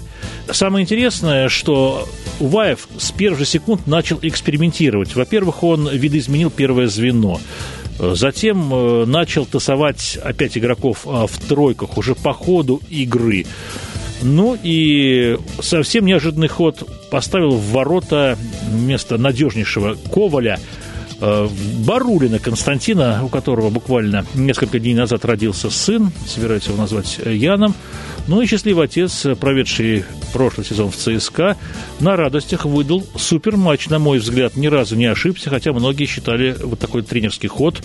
[0.52, 2.08] Самое интересное, что
[2.40, 5.14] Уваев с первых же секунд начал экспериментировать.
[5.14, 7.40] Во-первых, он видоизменил первое звено.
[7.98, 13.44] Затем э, начал тасовать опять игроков а, в тройках уже по ходу игры.
[14.22, 20.89] Ну и совсем неожиданный ход поставил в ворота вместо надежнейшего Коваля– Э,
[21.20, 27.74] Барулина Константина, у которого буквально несколько дней назад родился сын, собирается его назвать э, Яном.
[28.26, 31.56] Ну и счастливый отец, проведший прошлый сезон в ЦСКА,
[32.00, 36.56] на радостях выдал супер матч, на мой взгляд, ни разу не ошибся, хотя многие считали
[36.62, 37.82] вот такой тренерский ход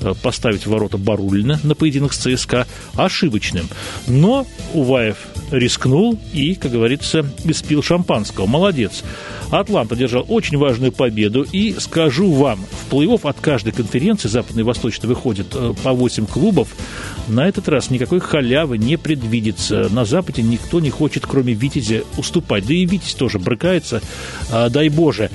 [0.00, 3.68] э, поставить в ворота Барулина на поединок с ЦСКА ошибочным.
[4.06, 5.16] Но Уваев
[5.50, 8.46] рискнул и, как говорится, испил шампанского.
[8.46, 9.02] Молодец.
[9.50, 11.42] Атлант одержал очень важную победу.
[11.42, 16.26] И скажу вам, в плей-офф от каждой конференции западной и восточной выходит э, по 8
[16.26, 16.68] клубов.
[17.28, 19.88] На этот раз никакой халявы не предвидится.
[19.90, 22.66] На Западе никто не хочет, кроме Витязя, уступать.
[22.66, 24.00] Да и Витязь тоже брыкается,
[24.50, 25.30] а, дай Боже.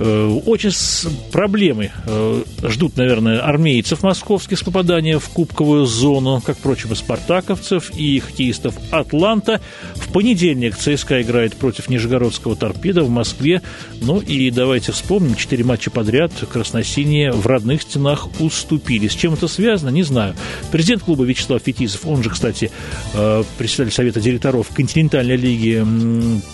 [0.00, 6.58] Э, очень с проблемы э, ждут, наверное, армейцев московских с попадания в кубковую зону, как,
[6.58, 9.60] впрочем, и спартаковцев, и хоккеистов «Атланта».
[9.94, 13.47] В понедельник ЦСКА играет против Нижегородского «Торпеда» в Москве.
[14.00, 19.08] Ну и давайте вспомним, четыре матча подряд красносиние в родных стенах уступили.
[19.08, 20.34] С чем это связано, не знаю.
[20.70, 22.70] Президент клуба Вячеслав Фетисов, он же, кстати,
[23.14, 25.84] э, председатель Совета директоров континентальной лиги,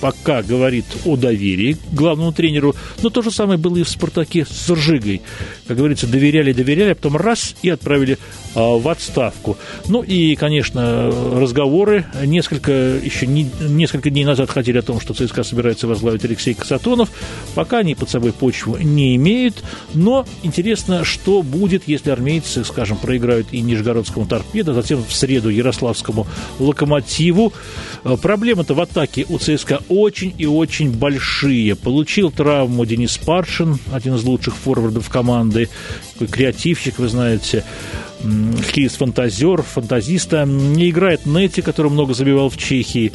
[0.00, 4.70] пока говорит о доверии главному тренеру, но то же самое было и в «Спартаке» с
[4.70, 5.22] Ржигой.
[5.66, 8.18] Как говорится, доверяли, доверяли, а потом раз и отправили
[8.54, 9.56] а, в отставку.
[9.88, 12.06] Ну и, конечно, разговоры.
[12.24, 17.08] Несколько, еще не, несколько дней назад ходили о том, что ЦСКА собирается возглавить Алексей Касатонов.
[17.54, 19.62] Пока они под собой почву не имеют.
[19.94, 26.26] Но интересно, что будет, если армейцы, скажем, проиграют и Нижегородскому торпедо, затем в среду Ярославскому
[26.58, 27.52] локомотиву.
[28.02, 31.74] А, проблемы-то в атаке у ЦСКА очень и очень большие.
[31.76, 35.68] Получил травму Денис Паршин, один из лучших форвардов команды,
[36.12, 37.64] такой креативщик, вы знаете
[38.24, 43.12] хоккеист-фантазер, фантазиста, не играет Нети, который много забивал в Чехии,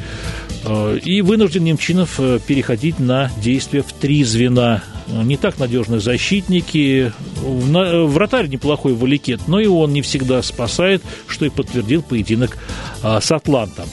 [0.63, 4.83] э, и вынужден Немчинов э, переходить на действия в три звена.
[5.11, 11.49] Не так надежные защитники, вратарь неплохой Валикет, но и он не всегда спасает, что и
[11.49, 12.57] подтвердил поединок
[13.01, 13.87] а, с Атлантом.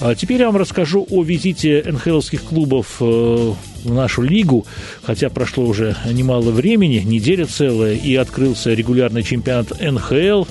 [0.00, 4.64] А теперь я вам расскажу о визите НХЛовских клубов э, в нашу лигу,
[5.02, 10.44] хотя прошло уже немало времени, неделя целая, и открылся регулярный чемпионат НХЛ.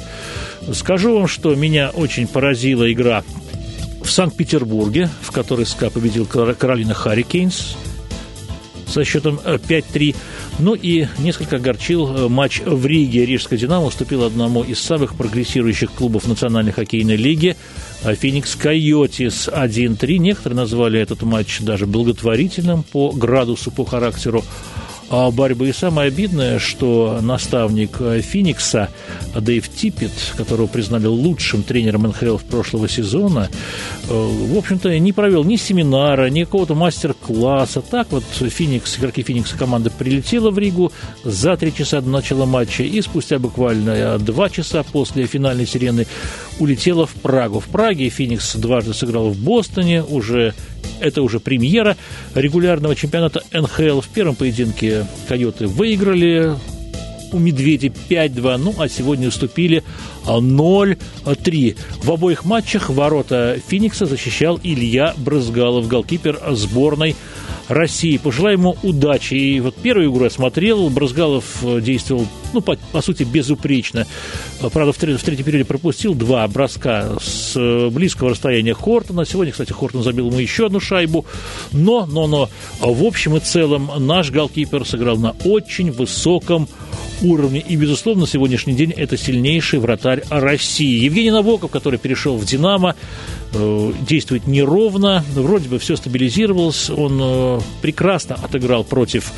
[0.74, 3.24] Скажу вам, что меня очень поразила игра
[4.02, 7.78] в Санкт-Петербурге, в которой СКА победил Каролина Харрикейнс
[8.90, 10.12] со счетом 5-3.
[10.12, 10.18] Э,
[10.60, 13.26] ну и несколько огорчил э, матч в Риге.
[13.26, 17.56] Рижская «Динамо» уступил одному из самых прогрессирующих клубов Национальной хоккейной лиги–
[18.04, 20.18] «Феникс Койотис» 1-3.
[20.18, 24.44] Некоторые назвали этот матч даже благотворительным по градусу, по характеру
[25.10, 25.70] борьбы.
[25.70, 28.90] И самое обидное, что наставник э, Феникса
[29.36, 33.50] Дэйв Типпет, которого признали лучшим тренером НХЛ в прошлого сезона,
[34.08, 37.82] э, в общем-то, не провел ни семинара, ни какого-то мастер-класса.
[37.82, 40.92] Так вот Феникс, игроки Феникса команда прилетела в Ригу
[41.24, 46.06] за три часа до начала матча и спустя буквально э, два часа после финальной сирены
[46.60, 47.60] улетела в Прагу.
[47.60, 50.54] В Праге Феникс дважды сыграл в Бостоне, уже
[51.00, 51.98] это уже премьера
[52.36, 54.02] регулярного чемпионата НХЛ.
[54.02, 56.56] В первом поединке койоты выиграли
[57.32, 59.84] у «Медведей» 5-2, ну а сегодня уступили
[60.26, 61.78] 0-3.
[62.04, 67.16] В обоих матчах ворота «Феникса» защищал Илья Брызгалов, голкипер сборной
[67.70, 68.18] России.
[68.18, 69.36] Пожелаем ему удачи.
[69.36, 74.08] И вот первую игру я смотрел, Брызгалов э, действовал, ну, по, по сути, безупречно.
[74.60, 79.26] Правда, в, треть, в третьем периоде пропустил два броска с э, близкого расстояния Хортона.
[79.26, 81.26] Сегодня, кстати, Хортон забил ему еще одну шайбу.
[81.72, 82.50] Но, но, но,
[82.80, 86.89] в общем и целом, наш голкипер сыграл на очень высоком уровне.
[87.22, 91.04] И, безусловно, на сегодняшний день это сильнейший вратарь России.
[91.04, 92.96] Евгений Набоков, который перешел в «Динамо»,
[93.54, 95.24] э, действует неровно.
[95.34, 96.90] Вроде бы все стабилизировалось.
[96.90, 99.32] Он э, прекрасно отыграл против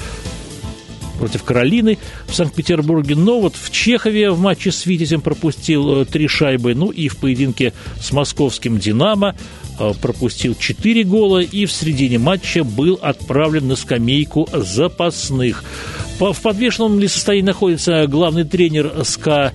[1.22, 3.16] против Каролины в Санкт-Петербурге.
[3.16, 6.74] Но вот в Чехове в матче с Витязем пропустил э, три шайбы.
[6.74, 9.36] Ну и в поединке с московским «Динамо»
[9.80, 15.64] э, пропустил четыре гола и в середине матча был отправлен на скамейку запасных.
[16.20, 19.54] В подвешенном ли состоянии находится главный тренер СКА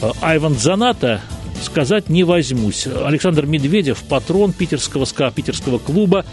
[0.00, 1.20] э, Айван Заната,
[1.62, 2.86] сказать не возьмусь.
[2.86, 6.24] Александр Медведев, патрон питерского СКА, питерского клуба,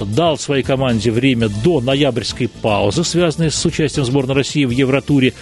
[0.00, 5.34] дал своей команде время до ноябрьской паузы, связанной с участием сборной России в Евротуре.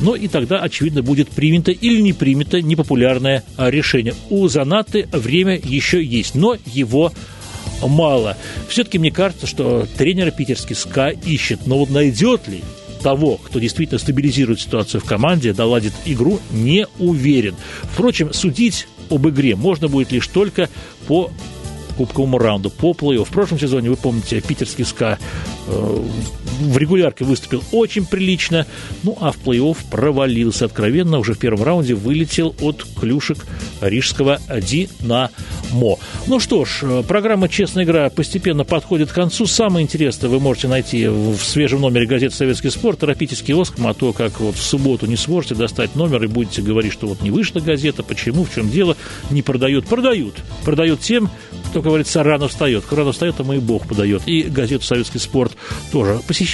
[0.00, 4.14] Но и тогда, очевидно, будет принято или не принято непопулярное решение.
[4.30, 7.12] У Занаты время еще есть, но его
[7.82, 8.36] мало.
[8.68, 11.66] Все-таки мне кажется, что тренера питерский СКА ищет.
[11.66, 12.62] Но вот найдет ли
[12.98, 17.56] того, кто действительно стабилизирует ситуацию в команде, доладит игру, не уверен.
[17.82, 20.68] Впрочем, судить об игре можно будет лишь только
[21.06, 21.30] по
[21.96, 23.24] кубковому раунду, по плей-офф.
[23.24, 25.18] В прошлом сезоне, вы помните, питерский СКА
[25.66, 26.02] э,
[26.60, 28.66] в регулярке выступил очень прилично,
[29.02, 31.18] ну а в плей-офф провалился откровенно.
[31.18, 33.38] Уже в первом раунде вылетел от клюшек
[33.80, 35.96] рижского «Динамо».
[36.26, 39.46] Ну что ж, э, программа «Честная игра» постепенно подходит к концу.
[39.46, 42.98] Самое интересное вы можете найти в свежем номере газеты «Советский спорт».
[42.98, 46.92] Торопитесь киоском, а то, как вот в субботу не сможете достать номер и будете говорить,
[46.92, 48.96] что вот не вышла газета, почему, в чем дело,
[49.30, 49.86] не продают.
[49.86, 50.34] Продают.
[50.64, 51.30] Продают тем,
[51.70, 52.84] кто, говорится, рано встает.
[52.84, 54.22] Кто рано встает, тому и Бог подает.
[54.26, 55.52] И газету «Советский спорт»
[55.92, 56.20] тоже.
[56.26, 56.47] Посещайте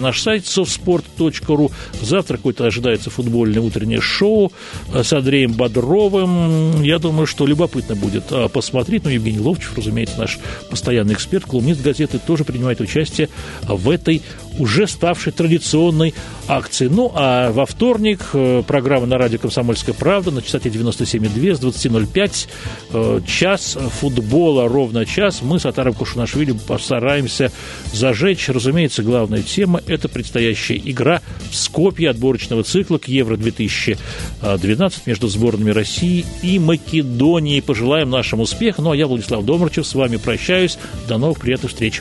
[0.00, 1.72] наш сайт softsport.ru.
[2.00, 4.52] Завтра какое-то ожидается футбольное утреннее шоу
[4.92, 6.82] э, с Андреем Бодровым.
[6.82, 9.04] Я думаю, что любопытно будет а, посмотреть.
[9.04, 10.38] Ну, Евгений Ловчев, разумеется, наш
[10.70, 13.28] постоянный эксперт, колумнист газеты, тоже принимает участие
[13.62, 14.22] в этой
[14.60, 16.14] уже ставшей традиционной
[16.46, 16.90] акцией.
[16.90, 22.48] Ну, а во вторник э, программа на радио «Комсомольская правда» на частоте 97,2 с 20.05.
[22.92, 25.40] Э, час футбола, ровно час.
[25.42, 27.50] Мы с Атаром Кушанашвили постараемся
[27.92, 28.48] зажечь.
[28.48, 36.26] Разумеется, главная тема– это предстоящая игра в Скопье отборочного цикла к Евро-2012 между сборными России
[36.42, 37.60] и Македонии.
[37.60, 38.78] Пожелаем нашим успех.
[38.78, 40.78] Ну, а я, Владислав Домрачев, с вами прощаюсь.
[41.08, 41.98] До новых приятных встреч.